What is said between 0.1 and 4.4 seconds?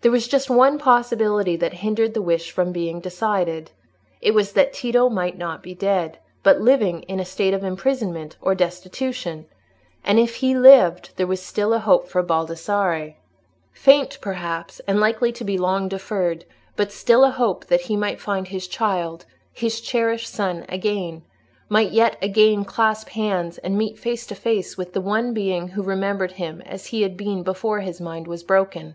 was just one possibility that hindered the wish from being decided: it